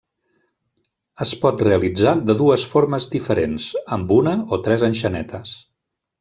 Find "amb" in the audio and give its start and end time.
3.99-4.15